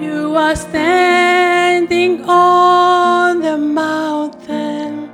You 0.00 0.34
are 0.34 0.56
standing 0.56 2.24
on 2.24 3.40
the 3.40 3.58
mountain, 3.58 5.10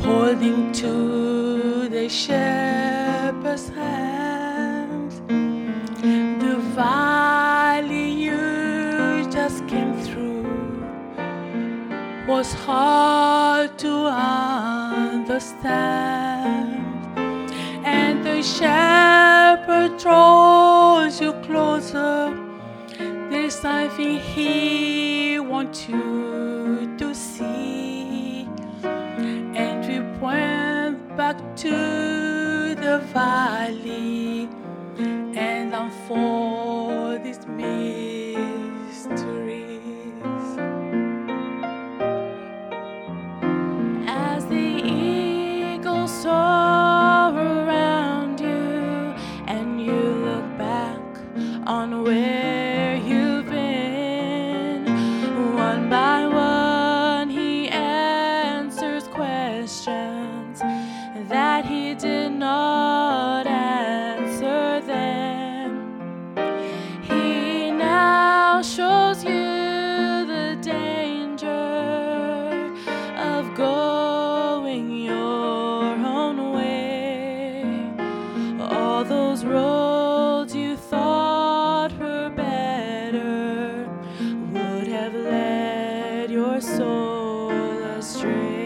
holding 0.00 0.70
to 0.72 1.88
the 1.88 2.08
shepherd's 2.08 3.68
hand. 3.70 5.10
The 6.40 6.56
valley 6.76 8.10
you 8.26 9.28
just 9.28 9.66
came 9.66 9.94
through 10.06 10.46
was 12.28 12.52
hard 12.52 13.76
to 13.78 13.92
understand, 15.26 15.64
and 17.84 18.24
the 18.24 18.40
shepherd 18.42 19.98
draws 19.98 20.25
something 23.66 24.20
he 24.20 25.40
wants 25.40 25.88
you 25.88 26.94
to 26.96 27.12
see. 27.12 28.46
And 29.62 29.78
we 29.88 29.98
went 30.24 31.16
back 31.16 31.36
to 31.64 31.74
the 32.84 32.96
valley 33.12 34.48
and 35.46 35.74
unfold 35.74 36.45
shows 68.62 69.22
you 69.22 69.30
the 70.26 70.58
danger 70.62 71.46
of 73.16 73.54
going 73.54 74.90
your 74.90 75.94
own 75.94 76.52
way. 76.52 77.64
All 78.60 79.04
those 79.04 79.44
roads 79.44 80.54
you 80.54 80.76
thought 80.76 81.92
were 81.98 82.30
better 82.30 83.86
would 84.52 84.88
have 84.88 85.14
led 85.14 86.30
your 86.30 86.60
soul 86.60 87.50
astray. 87.98 88.65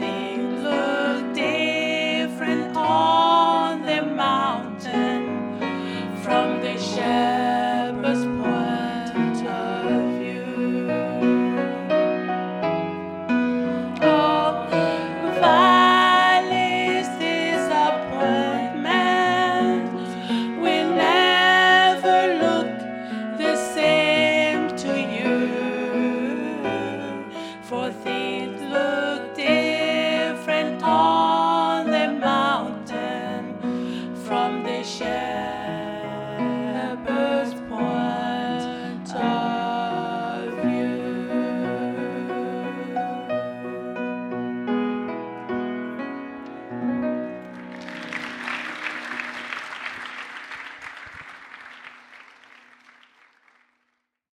for 27.71 27.89
thee. 28.03 28.10